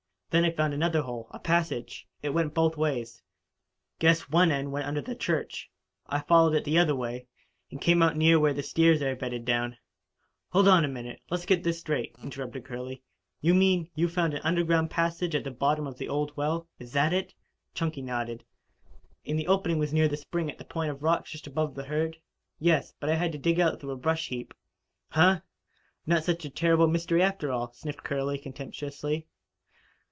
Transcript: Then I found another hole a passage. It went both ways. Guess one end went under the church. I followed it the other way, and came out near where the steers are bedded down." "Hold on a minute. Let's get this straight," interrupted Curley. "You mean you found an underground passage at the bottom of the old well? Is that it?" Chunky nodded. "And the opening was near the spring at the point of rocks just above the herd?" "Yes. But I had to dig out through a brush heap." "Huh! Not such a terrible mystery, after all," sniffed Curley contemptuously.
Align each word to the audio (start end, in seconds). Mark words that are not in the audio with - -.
Then 0.31 0.45
I 0.45 0.51
found 0.51 0.73
another 0.73 1.01
hole 1.01 1.27
a 1.31 1.39
passage. 1.39 2.07
It 2.21 2.29
went 2.29 2.53
both 2.53 2.77
ways. 2.77 3.21
Guess 3.99 4.29
one 4.29 4.49
end 4.49 4.71
went 4.71 4.87
under 4.87 5.01
the 5.01 5.13
church. 5.13 5.69
I 6.07 6.21
followed 6.21 6.53
it 6.55 6.63
the 6.63 6.77
other 6.77 6.95
way, 6.95 7.27
and 7.69 7.81
came 7.81 8.01
out 8.01 8.15
near 8.15 8.39
where 8.39 8.53
the 8.53 8.63
steers 8.63 9.01
are 9.01 9.13
bedded 9.13 9.43
down." 9.43 9.77
"Hold 10.51 10.69
on 10.69 10.85
a 10.85 10.87
minute. 10.87 11.19
Let's 11.29 11.45
get 11.45 11.63
this 11.63 11.79
straight," 11.81 12.15
interrupted 12.23 12.63
Curley. 12.63 13.03
"You 13.41 13.53
mean 13.53 13.89
you 13.93 14.07
found 14.07 14.33
an 14.33 14.39
underground 14.45 14.89
passage 14.89 15.35
at 15.35 15.43
the 15.43 15.51
bottom 15.51 15.85
of 15.85 15.97
the 15.97 16.07
old 16.07 16.37
well? 16.37 16.65
Is 16.79 16.93
that 16.93 17.11
it?" 17.11 17.33
Chunky 17.73 18.01
nodded. 18.01 18.45
"And 19.25 19.37
the 19.37 19.47
opening 19.49 19.79
was 19.79 19.91
near 19.93 20.07
the 20.07 20.15
spring 20.15 20.49
at 20.49 20.57
the 20.57 20.63
point 20.63 20.91
of 20.91 21.03
rocks 21.03 21.31
just 21.31 21.45
above 21.45 21.75
the 21.75 21.83
herd?" 21.83 22.15
"Yes. 22.57 22.93
But 23.01 23.09
I 23.09 23.15
had 23.15 23.33
to 23.33 23.37
dig 23.37 23.59
out 23.59 23.81
through 23.81 23.91
a 23.91 23.97
brush 23.97 24.29
heap." 24.29 24.53
"Huh! 25.09 25.41
Not 26.05 26.23
such 26.23 26.45
a 26.45 26.49
terrible 26.49 26.87
mystery, 26.87 27.21
after 27.21 27.51
all," 27.51 27.73
sniffed 27.73 28.05
Curley 28.05 28.37
contemptuously. 28.37 29.27